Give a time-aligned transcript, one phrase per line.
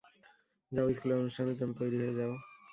[0.71, 2.33] যাও, স্কুলের অনুষ্ঠানের জন্য তৈরি হও, যাও।